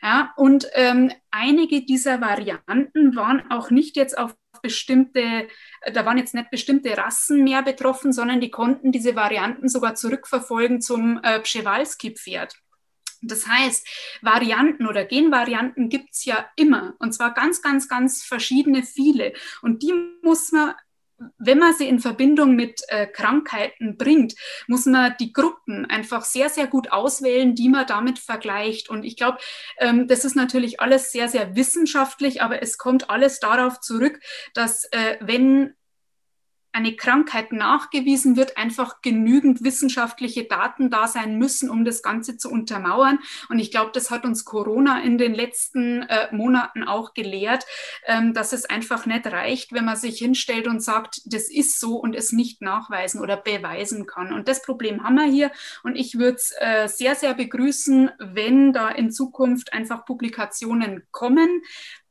[0.00, 5.48] Ja, und ähm, einige dieser Varianten waren auch nicht jetzt auf bestimmte,
[5.92, 10.80] da waren jetzt nicht bestimmte Rassen mehr betroffen, sondern die konnten diese Varianten sogar zurückverfolgen
[10.80, 12.54] zum äh, Pschewalski-Pferd.
[13.28, 13.86] Das heißt,
[14.22, 19.32] Varianten oder Genvarianten gibt es ja immer und zwar ganz, ganz, ganz verschiedene viele.
[19.62, 20.74] Und die muss man
[21.38, 24.34] wenn man sie in Verbindung mit äh, Krankheiten bringt,
[24.66, 28.90] muss man die Gruppen einfach sehr, sehr gut auswählen, die man damit vergleicht.
[28.90, 29.38] Und ich glaube,
[29.78, 34.20] ähm, das ist natürlich alles sehr, sehr wissenschaftlich, aber es kommt alles darauf zurück,
[34.52, 35.74] dass äh, wenn
[36.76, 42.50] eine Krankheit nachgewiesen wird, einfach genügend wissenschaftliche Daten da sein müssen, um das Ganze zu
[42.50, 43.18] untermauern.
[43.48, 47.64] Und ich glaube, das hat uns Corona in den letzten äh, Monaten auch gelehrt,
[48.04, 51.96] ähm, dass es einfach nicht reicht, wenn man sich hinstellt und sagt, das ist so
[51.96, 54.34] und es nicht nachweisen oder beweisen kann.
[54.34, 55.50] Und das Problem haben wir hier.
[55.82, 61.62] Und ich würde es äh, sehr, sehr begrüßen, wenn da in Zukunft einfach Publikationen kommen,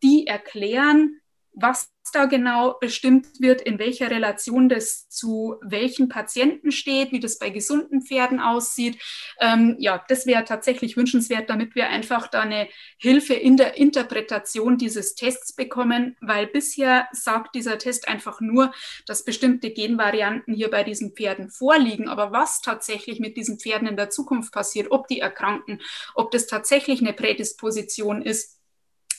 [0.02, 1.22] die erklären,
[1.56, 7.40] was da genau bestimmt wird, in welcher Relation das zu welchen Patienten steht, wie das
[7.40, 9.02] bei gesunden Pferden aussieht.
[9.40, 14.78] Ähm, ja, das wäre tatsächlich wünschenswert, damit wir einfach da eine Hilfe in der Interpretation
[14.78, 18.74] dieses Tests bekommen, weil bisher sagt dieser Test einfach nur,
[19.06, 22.08] dass bestimmte Genvarianten hier bei diesen Pferden vorliegen.
[22.08, 25.82] Aber was tatsächlich mit diesen Pferden in der Zukunft passiert, ob die erkranken,
[26.14, 28.60] ob das tatsächlich eine Prädisposition ist,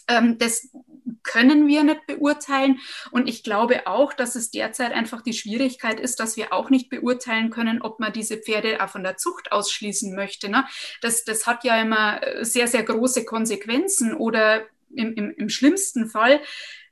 [0.08, 0.68] ähm, das
[1.26, 2.78] können wir nicht beurteilen.
[3.10, 6.88] Und ich glaube auch, dass es derzeit einfach die Schwierigkeit ist, dass wir auch nicht
[6.88, 10.48] beurteilen können, ob man diese Pferde auch von der Zucht ausschließen möchte.
[10.48, 10.64] Ne?
[11.02, 14.14] Das, das hat ja immer äh, sehr, sehr große Konsequenzen.
[14.14, 16.40] Oder im, im, im schlimmsten Fall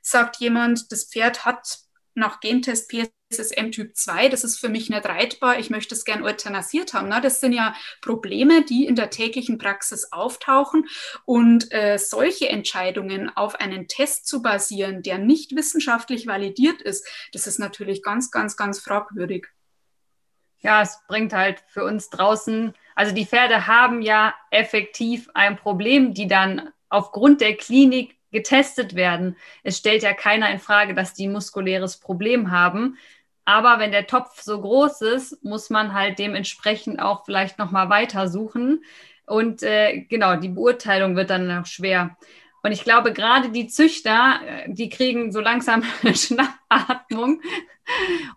[0.01, 1.84] sagt jemand, das Pferd hat
[2.15, 6.23] nach Gentest PSSM Typ 2, das ist für mich nicht reitbar, ich möchte es gern
[6.23, 7.09] euthanasiert haben.
[7.09, 7.19] Ne?
[7.21, 10.87] Das sind ja Probleme, die in der täglichen Praxis auftauchen.
[11.25, 17.47] Und äh, solche Entscheidungen auf einen Test zu basieren, der nicht wissenschaftlich validiert ist, das
[17.47, 19.47] ist natürlich ganz, ganz, ganz fragwürdig.
[20.59, 26.13] Ja, es bringt halt für uns draußen, also die Pferde haben ja effektiv ein Problem,
[26.13, 29.37] die dann aufgrund der Klinik getestet werden.
[29.63, 32.97] Es stellt ja keiner in Frage, dass die ein muskuläres Problem haben.
[33.45, 38.27] Aber wenn der Topf so groß ist, muss man halt dementsprechend auch vielleicht nochmal weiter
[38.27, 38.83] suchen.
[39.25, 42.17] Und äh, genau, die Beurteilung wird dann noch schwer.
[42.65, 47.39] Und ich glaube, gerade die Züchter, äh, die kriegen so langsam Schnappatmung,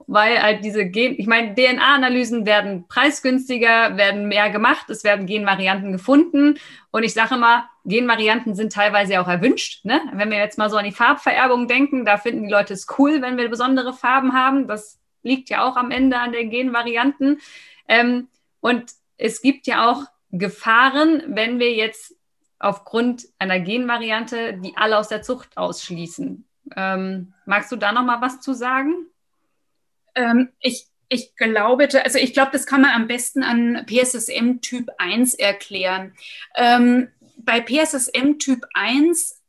[0.06, 5.92] weil halt diese Gen, ich meine, DNA-Analysen werden preisgünstiger, werden mehr gemacht, es werden Genvarianten
[5.92, 6.58] gefunden.
[6.90, 9.86] Und ich sage immer, Genvarianten sind teilweise auch erwünscht.
[9.86, 9.98] Ne?
[10.12, 13.22] Wenn wir jetzt mal so an die Farbvererbung denken, da finden die Leute es cool,
[13.22, 14.68] wenn wir besondere Farben haben.
[14.68, 17.40] Das liegt ja auch am Ende an den Genvarianten.
[17.88, 18.28] Ähm,
[18.60, 22.17] und es gibt ja auch Gefahren, wenn wir jetzt
[22.58, 26.44] aufgrund einer Genvariante die alle aus der Zucht ausschließen.
[26.76, 29.06] Ähm, magst du da noch mal was zu sagen?
[30.14, 34.90] Ähm, ich, ich glaube, also ich glaube, das kann man am besten an PSSM Typ
[34.98, 36.14] 1 erklären.
[36.56, 39.40] Ähm, bei PSSM Typ 1,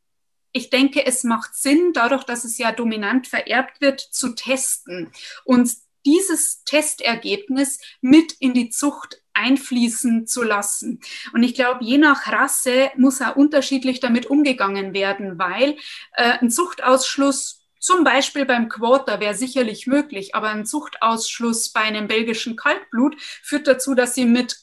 [0.52, 5.12] ich denke, es macht Sinn, dadurch, dass es ja dominant vererbt wird, zu testen
[5.44, 5.72] und
[6.06, 11.00] dieses Testergebnis mit in die Zucht einfließen zu lassen.
[11.34, 15.78] Und ich glaube, je nach Rasse muss auch unterschiedlich damit umgegangen werden, weil
[16.14, 22.08] äh, ein Zuchtausschluss zum Beispiel beim Quarter wäre sicherlich möglich, aber ein Zuchtausschluss bei einem
[22.08, 24.58] belgischen Kaltblut führt dazu, dass sie mit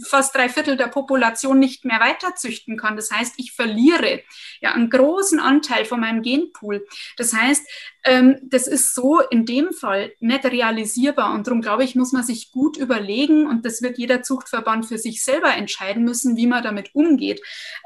[0.00, 2.96] fast drei Viertel der Population nicht mehr weiterzüchten kann.
[2.96, 4.22] Das heißt, ich verliere
[4.60, 6.86] ja einen großen Anteil von meinem Genpool.
[7.16, 7.66] Das heißt,
[8.04, 12.22] ähm, das ist so in dem Fall nicht realisierbar und darum glaube ich, muss man
[12.22, 16.62] sich gut überlegen und das wird jeder Zuchtverband für sich selber entscheiden müssen, wie man
[16.62, 17.40] damit umgeht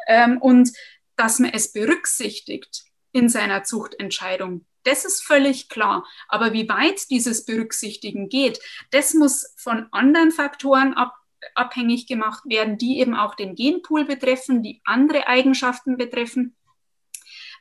[0.06, 0.72] ähm, und
[1.16, 4.66] dass man es berücksichtigt in seiner Zuchtentscheidung.
[4.86, 6.06] Das ist völlig klar.
[6.28, 11.14] Aber wie weit dieses Berücksichtigen geht, das muss von anderen Faktoren ab
[11.54, 16.56] abhängig gemacht werden, die eben auch den Genpool betreffen, die andere Eigenschaften betreffen.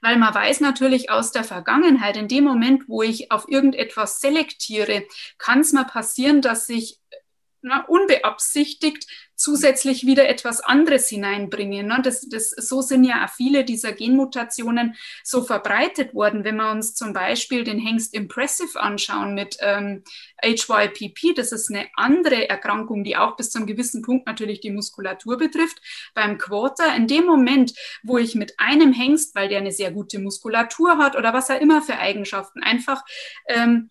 [0.01, 5.03] Weil man weiß natürlich aus der Vergangenheit, in dem Moment, wo ich auf irgendetwas selektiere,
[5.37, 6.99] kann es mal passieren, dass sich
[7.61, 9.07] na, unbeabsichtigt
[9.45, 11.85] zusätzlich wieder etwas anderes hineinbringen.
[11.85, 11.99] Ne?
[12.01, 16.43] Das, das, so sind ja viele dieser Genmutationen so verbreitet worden.
[16.43, 20.03] Wenn wir uns zum Beispiel den Hengst Impressive anschauen mit ähm,
[20.41, 24.71] HYPP, das ist eine andere Erkrankung, die auch bis zu einem gewissen Punkt natürlich die
[24.71, 25.79] Muskulatur betrifft.
[26.15, 30.17] Beim Quarter, in dem Moment, wo ich mit einem Hengst, weil der eine sehr gute
[30.17, 33.03] Muskulatur hat oder was er immer für Eigenschaften, einfach
[33.47, 33.89] ähm,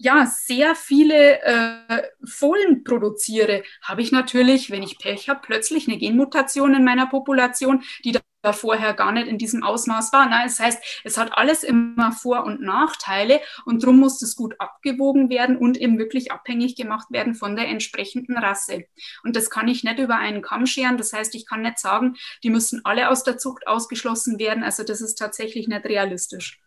[0.00, 5.98] ja, sehr viele äh, Fohlen produziere, habe ich natürlich, wenn ich Pech habe, plötzlich eine
[5.98, 10.26] Genmutation in meiner Population, die da vorher gar nicht in diesem Ausmaß war.
[10.30, 14.54] Na, das heißt, es hat alles immer Vor- und Nachteile und darum muss das gut
[14.58, 18.86] abgewogen werden und eben wirklich abhängig gemacht werden von der entsprechenden Rasse.
[19.22, 20.96] Und das kann ich nicht über einen Kamm scheren.
[20.96, 24.62] Das heißt, ich kann nicht sagen, die müssen alle aus der Zucht ausgeschlossen werden.
[24.62, 26.58] Also das ist tatsächlich nicht realistisch.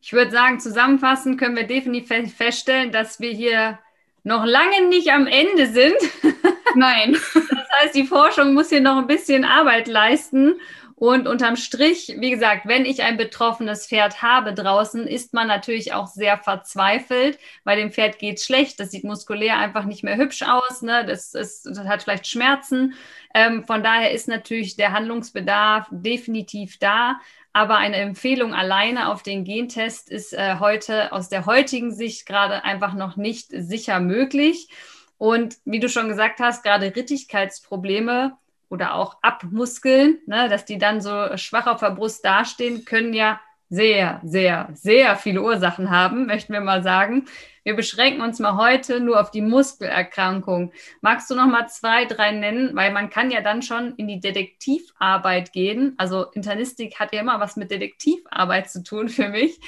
[0.00, 3.78] Ich würde sagen, zusammenfassend können wir definitiv feststellen, dass wir hier
[4.22, 5.96] noch lange nicht am Ende sind.
[6.74, 7.16] Nein.
[7.34, 10.54] Das heißt, die Forschung muss hier noch ein bisschen Arbeit leisten.
[10.98, 15.92] Und unterm Strich, wie gesagt, wenn ich ein betroffenes Pferd habe draußen, ist man natürlich
[15.92, 18.80] auch sehr verzweifelt, weil dem Pferd geht schlecht.
[18.80, 20.82] Das sieht muskulär einfach nicht mehr hübsch aus.
[20.82, 21.06] Ne?
[21.06, 22.94] Das, ist, das hat vielleicht Schmerzen.
[23.32, 27.20] Ähm, von daher ist natürlich der Handlungsbedarf definitiv da.
[27.52, 32.64] Aber eine Empfehlung alleine auf den Gentest ist äh, heute aus der heutigen Sicht gerade
[32.64, 34.68] einfach noch nicht sicher möglich.
[35.16, 38.36] Und wie du schon gesagt hast, gerade Rittigkeitsprobleme
[38.68, 43.40] oder auch Abmuskeln, ne, dass die dann so schwach auf der Brust dastehen, können ja
[43.70, 47.26] sehr, sehr, sehr viele Ursachen haben, möchten wir mal sagen.
[47.64, 50.72] Wir beschränken uns mal heute nur auf die Muskelerkrankung.
[51.02, 52.74] Magst du noch mal zwei, drei nennen?
[52.74, 55.92] Weil man kann ja dann schon in die Detektivarbeit gehen.
[55.98, 59.60] Also Internistik hat ja immer was mit Detektivarbeit zu tun für mich.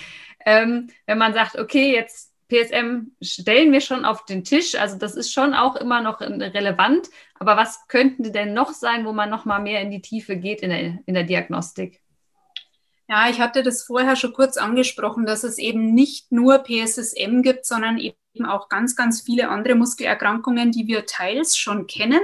[0.47, 4.77] Ähm, wenn man sagt, okay, jetzt PSM stellen wir schon auf den Tisch.
[4.77, 7.09] Also das ist schon auch immer noch relevant.
[7.39, 10.63] Aber was könnten denn noch sein, wo man noch mal mehr in die Tiefe geht
[10.63, 12.01] in der, in der Diagnostik?
[13.11, 17.67] Ja, ich hatte das vorher schon kurz angesprochen, dass es eben nicht nur PSSM gibt,
[17.67, 22.21] sondern eben auch ganz, ganz viele andere Muskelerkrankungen, die wir teils schon kennen,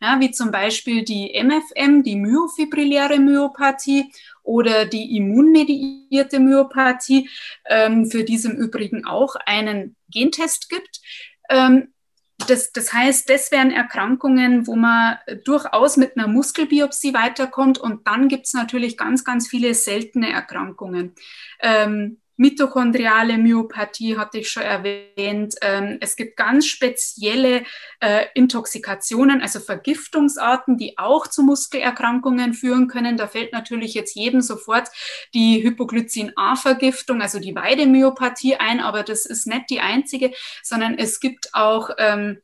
[0.00, 4.10] ja, wie zum Beispiel die MFM, die myofibrilläre Myopathie
[4.42, 7.28] oder die immunmediierte Myopathie,
[7.66, 11.02] ähm, für die es im Übrigen auch einen Gentest gibt.
[11.50, 11.93] Ähm,
[12.38, 17.78] das, das heißt, das wären Erkrankungen, wo man durchaus mit einer Muskelbiopsie weiterkommt.
[17.78, 21.14] Und dann gibt es natürlich ganz, ganz viele seltene Erkrankungen.
[21.60, 25.54] Ähm, Mitochondriale Myopathie hatte ich schon erwähnt.
[25.62, 27.64] Ähm, es gibt ganz spezielle
[28.00, 33.16] äh, Intoxikationen, also Vergiftungsarten, die auch zu Muskelerkrankungen führen können.
[33.16, 34.88] Da fällt natürlich jetzt jedem sofort
[35.32, 41.50] die Hypoglycin-A-Vergiftung, also die Weidemyopathie ein, aber das ist nicht die einzige, sondern es gibt
[41.54, 42.40] auch ähm,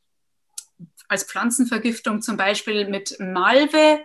[1.09, 4.01] als Pflanzenvergiftung zum Beispiel mit Malve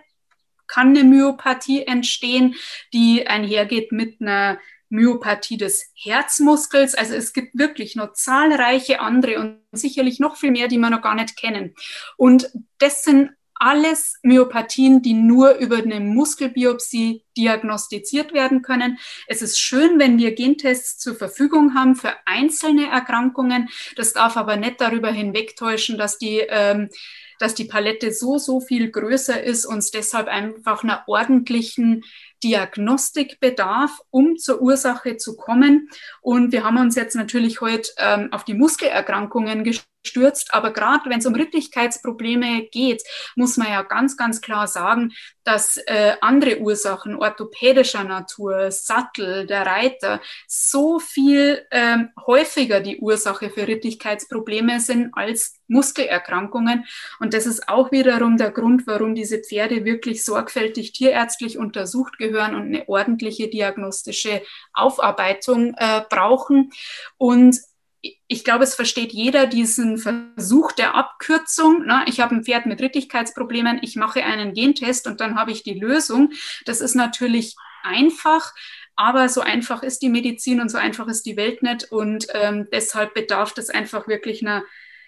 [0.66, 2.56] kann eine Myopathie entstehen,
[2.92, 6.94] die einhergeht mit einer Myopathie des Herzmuskels.
[6.94, 11.02] Also es gibt wirklich noch zahlreiche andere und sicherlich noch viel mehr, die wir noch
[11.02, 11.74] gar nicht kennen.
[12.16, 18.98] Und das sind alles Myopathien, die nur über eine Muskelbiopsie diagnostiziert werden können.
[19.26, 23.68] Es ist schön, wenn wir Gentests zur Verfügung haben für einzelne Erkrankungen.
[23.96, 26.90] Das darf aber nicht darüber hinwegtäuschen, dass die ähm,
[27.38, 32.04] dass die Palette so, so viel größer ist und es deshalb einfach einer ordentlichen
[32.42, 35.88] Diagnostik bedarf, um zur Ursache zu kommen.
[36.20, 39.64] Und wir haben uns jetzt natürlich heute ähm, auf die Muskelerkrankungen
[40.02, 43.02] gestürzt, aber gerade wenn es um Rittigkeitsprobleme geht,
[43.34, 45.12] muss man ja ganz, ganz klar sagen,
[45.44, 53.50] dass äh, andere Ursachen orthopädischer Natur, Sattel, der Reiter, so viel ähm, häufiger die Ursache
[53.50, 56.84] für Rittigkeitsprobleme sind als Muskelerkrankungen.
[57.20, 62.54] Und das ist auch wiederum der Grund, warum diese Pferde wirklich sorgfältig tierärztlich untersucht gehören
[62.54, 64.42] und eine ordentliche diagnostische
[64.72, 66.70] Aufarbeitung äh, brauchen.
[67.18, 67.56] Und
[68.00, 71.86] ich glaube, es versteht jeder diesen Versuch der Abkürzung.
[71.86, 72.04] Ne?
[72.06, 75.78] Ich habe ein Pferd mit Rittigkeitsproblemen, ich mache einen Gentest und dann habe ich die
[75.78, 76.32] Lösung.
[76.64, 78.54] Das ist natürlich einfach,
[78.96, 81.90] aber so einfach ist die Medizin und so einfach ist die Welt nicht.
[81.90, 84.64] Und ähm, deshalb bedarf das einfach wirklich einer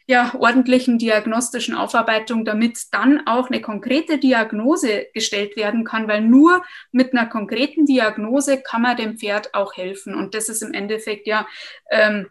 [0.07, 6.63] ja, ordentlichen diagnostischen Aufarbeitung, damit dann auch eine konkrete Diagnose gestellt werden kann, weil nur
[6.93, 10.15] mit einer konkreten Diagnose kann man dem Pferd auch helfen.
[10.15, 11.47] Und das ist im Endeffekt ja
[11.91, 12.29] ähm,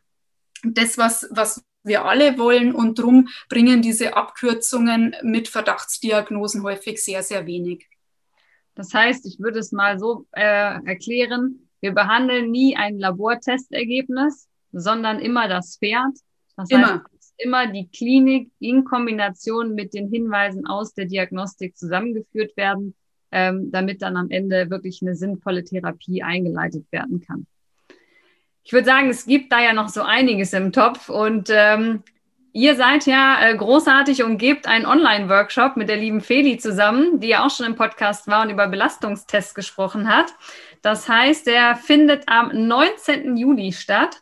[0.64, 2.74] das, was, was wir alle wollen.
[2.74, 7.88] Und darum bringen diese Abkürzungen mit Verdachtsdiagnosen häufig sehr, sehr wenig.
[8.76, 10.42] Das heißt, ich würde es mal so äh,
[10.86, 16.16] erklären, wir behandeln nie ein Labortestergebnis, sondern immer das Pferd.
[16.56, 17.04] Das immer.
[17.04, 22.96] heißt, immer die Klinik in Kombination mit den Hinweisen aus der Diagnostik zusammengeführt werden,
[23.32, 27.46] ähm, damit dann am Ende wirklich eine sinnvolle Therapie eingeleitet werden kann
[28.68, 32.04] ich würde sagen, es gibt da ja noch so einiges im Topf und ähm,
[32.52, 37.30] ihr seid ja äh, großartig und gebt einen Online-Workshop mit der lieben Feli zusammen, die
[37.30, 40.34] ja auch schon im Podcast war und über Belastungstests gesprochen hat.
[40.82, 43.38] Das heißt, der findet am 19.
[43.38, 44.18] Juli statt.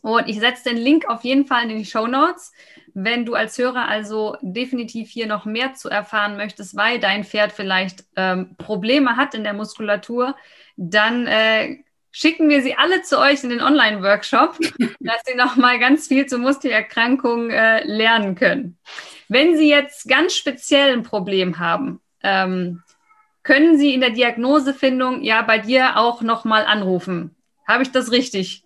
[0.00, 2.52] Und ich setze den Link auf jeden Fall in die Show Notes.
[2.94, 7.52] Wenn du als Hörer also definitiv hier noch mehr zu erfahren möchtest, weil dein Pferd
[7.52, 10.36] vielleicht ähm, Probleme hat in der Muskulatur,
[10.78, 11.80] dann äh,
[12.10, 14.58] schicken wir sie alle zu euch in den Online-Workshop,
[15.00, 18.78] dass sie nochmal ganz viel zur Muskelerkrankung äh, lernen können.
[19.28, 22.82] Wenn Sie jetzt ganz speziell ein Problem haben, ähm,
[23.42, 27.36] können Sie in der Diagnosefindung ja bei dir auch nochmal anrufen.
[27.66, 28.64] Habe ich das richtig?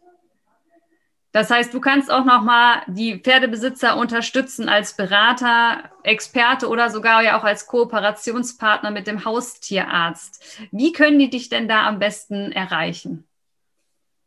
[1.32, 7.38] Das heißt, du kannst auch nochmal die Pferdebesitzer unterstützen als Berater, Experte oder sogar ja
[7.38, 10.44] auch als Kooperationspartner mit dem Haustierarzt.
[10.70, 13.24] Wie können die dich denn da am besten erreichen?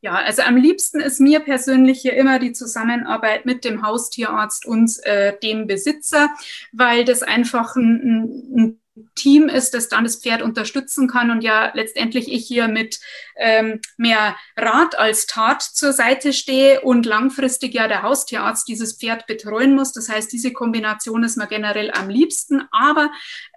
[0.05, 5.03] Ja, also am liebsten ist mir persönlich hier immer die Zusammenarbeit mit dem Haustierarzt und
[5.03, 6.29] äh, dem Besitzer,
[6.71, 8.81] weil das einfach ein, ein
[9.15, 12.99] Team ist, das dann das Pferd unterstützen kann und ja letztendlich ich hier mit
[13.35, 19.25] ähm, mehr Rat als Tat zur Seite stehe und langfristig ja der Haustierarzt dieses Pferd
[19.25, 19.91] betreuen muss.
[19.91, 23.09] Das heißt, diese Kombination ist mir generell am liebsten, aber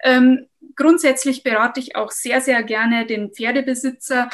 [0.02, 0.46] ähm,
[0.76, 4.30] grundsätzlich berate ich auch sehr, sehr gerne den Pferdebesitzer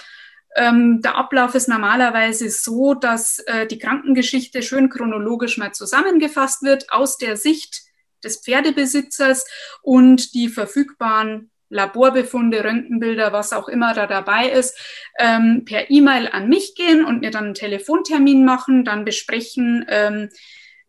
[0.57, 6.91] ähm, der Ablauf ist normalerweise so, dass äh, die Krankengeschichte schön chronologisch mal zusammengefasst wird
[6.93, 7.83] aus der Sicht
[8.23, 9.47] des Pferdebesitzers
[9.83, 14.79] und die verfügbaren Laborbefunde, Röntgenbilder, was auch immer da dabei ist,
[15.19, 20.31] ähm, per E-Mail an mich gehen und mir dann einen Telefontermin machen, dann besprechen, ähm,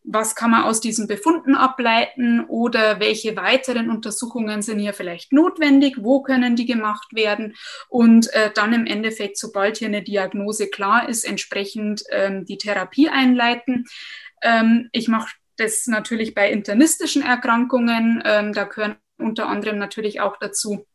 [0.07, 5.97] was kann man aus diesen Befunden ableiten oder welche weiteren Untersuchungen sind hier vielleicht notwendig,
[5.99, 7.55] wo können die gemacht werden
[7.89, 13.09] und äh, dann im Endeffekt, sobald hier eine Diagnose klar ist, entsprechend ähm, die Therapie
[13.09, 13.85] einleiten.
[14.41, 20.37] Ähm, ich mache das natürlich bei internistischen Erkrankungen, ähm, da gehören unter anderem natürlich auch
[20.37, 20.85] dazu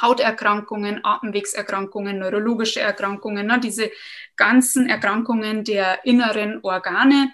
[0.00, 3.90] Hauterkrankungen, Atemwegserkrankungen, neurologische Erkrankungen, ne, diese
[4.36, 7.32] ganzen Erkrankungen der inneren Organe.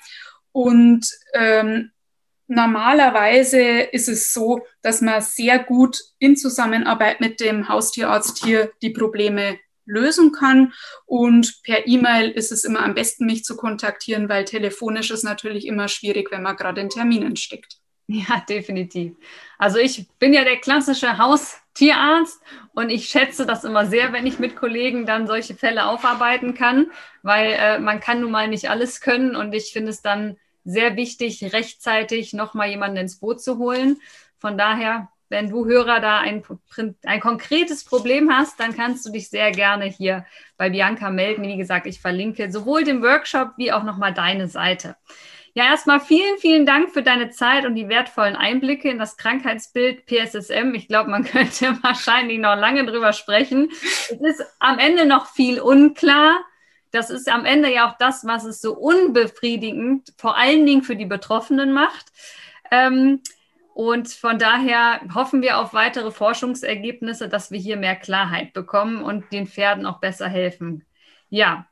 [0.57, 1.91] Und ähm,
[2.47, 8.89] normalerweise ist es so, dass man sehr gut in Zusammenarbeit mit dem Haustierarzt hier die
[8.89, 10.73] Probleme lösen kann.
[11.05, 15.67] Und per E-Mail ist es immer am besten, mich zu kontaktieren, weil telefonisch ist natürlich
[15.67, 17.77] immer schwierig, wenn man gerade in Terminen steckt.
[18.07, 19.13] Ja, definitiv.
[19.59, 22.41] Also ich bin ja der klassische Haustierarzt
[22.73, 26.91] und ich schätze das immer sehr, wenn ich mit Kollegen dann solche Fälle aufarbeiten kann,
[27.23, 30.97] weil äh, man kann nun mal nicht alles können und ich finde es dann sehr
[30.97, 34.01] wichtig, rechtzeitig nochmal jemanden ins Boot zu holen.
[34.39, 36.43] Von daher, wenn du Hörer da ein,
[37.05, 41.43] ein konkretes Problem hast, dann kannst du dich sehr gerne hier bei Bianca melden.
[41.45, 44.97] Wie gesagt, ich verlinke sowohl den Workshop wie auch nochmal deine Seite.
[45.55, 50.05] Ja, erstmal vielen, vielen Dank für deine Zeit und die wertvollen Einblicke in das Krankheitsbild
[50.05, 50.75] PSSM.
[50.75, 53.71] Ich glaube, man könnte wahrscheinlich noch lange drüber sprechen.
[53.71, 56.45] Es ist am Ende noch viel unklar
[56.91, 60.97] das ist am Ende ja auch das, was es so unbefriedigend, vor allen Dingen für
[60.97, 62.07] die Betroffenen macht.
[62.71, 63.23] Ähm,
[63.75, 69.31] und von daher hoffen wir auf weitere Forschungsergebnisse, dass wir hier mehr Klarheit bekommen und
[69.33, 70.85] den Pferden auch besser helfen.
[71.29, 71.67] Ja,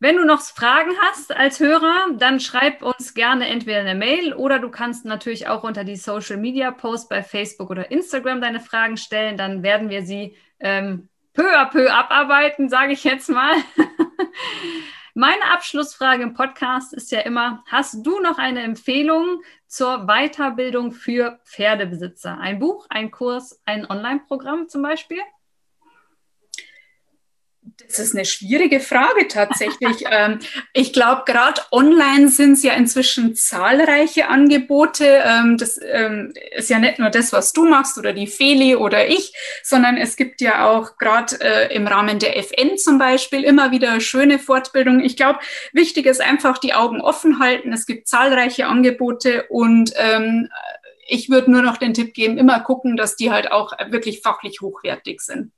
[0.00, 4.58] Wenn du noch Fragen hast als Hörer, dann schreib uns gerne entweder eine Mail oder
[4.58, 8.96] du kannst natürlich auch unter die Social Media Post bei Facebook oder Instagram deine Fragen
[8.96, 9.36] stellen.
[9.36, 13.56] Dann werden wir sie ähm, peu à peu abarbeiten, sage ich jetzt mal.
[15.14, 21.38] Meine Abschlussfrage im Podcast ist ja immer, hast du noch eine Empfehlung zur Weiterbildung für
[21.44, 22.38] Pferdebesitzer?
[22.38, 25.20] Ein Buch, ein Kurs, ein Online-Programm zum Beispiel?
[27.86, 30.04] Das ist eine schwierige Frage tatsächlich.
[30.12, 30.40] Ähm,
[30.72, 35.22] ich glaube, gerade online sind es ja inzwischen zahlreiche Angebote.
[35.24, 39.08] Ähm, das ähm, ist ja nicht nur das, was du machst oder die Feli oder
[39.08, 39.32] ich,
[39.62, 44.00] sondern es gibt ja auch gerade äh, im Rahmen der FN zum Beispiel immer wieder
[44.00, 45.04] schöne Fortbildungen.
[45.04, 45.38] Ich glaube,
[45.72, 47.72] wichtig ist einfach die Augen offen halten.
[47.72, 49.94] Es gibt zahlreiche Angebote und
[51.06, 54.60] ich würde nur noch den Tipp geben, immer gucken, dass die halt auch wirklich fachlich
[54.60, 55.52] hochwertig sind.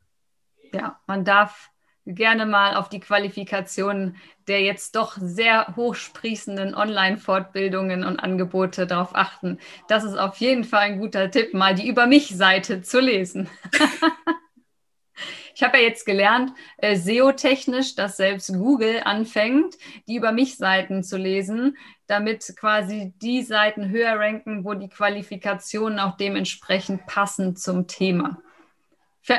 [0.72, 1.70] Ja, man darf
[2.06, 9.58] gerne mal auf die Qualifikation der jetzt doch sehr hochsprießenden Online-Fortbildungen und Angebote darauf achten.
[9.88, 13.48] Das ist auf jeden Fall ein guter Tipp, mal die Über mich-Seite zu lesen.
[15.54, 19.76] ich habe ja jetzt gelernt, äh, SEO-technisch, dass selbst Google anfängt,
[20.08, 26.18] die Über mich-Seiten zu lesen, damit quasi die Seiten höher ranken, wo die Qualifikationen auch
[26.18, 28.42] dementsprechend passen zum Thema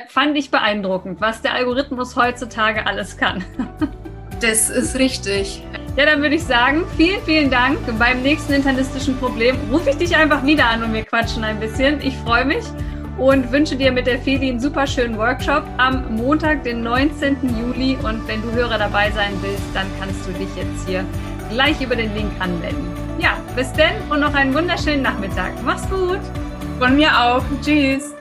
[0.08, 3.44] fand ich beeindruckend, was der Algorithmus heutzutage alles kann.
[4.42, 5.64] Das ist richtig.
[5.96, 7.78] Ja, dann würde ich sagen, vielen, vielen Dank.
[7.98, 12.02] Beim nächsten internistischen Problem rufe ich dich einfach wieder an und wir quatschen ein bisschen.
[12.02, 12.66] Ich freue mich
[13.18, 17.38] und wünsche dir mit der Feli einen super schönen Workshop am Montag, den 19.
[17.58, 17.98] Juli.
[18.04, 21.06] Und wenn du Hörer dabei sein willst, dann kannst du dich jetzt hier
[21.50, 22.86] gleich über den Link anmelden.
[23.20, 25.54] Ja, bis denn und noch einen wunderschönen Nachmittag.
[25.64, 26.20] Mach's gut.
[26.78, 27.44] Von mir auch.
[27.64, 28.15] Tschüss.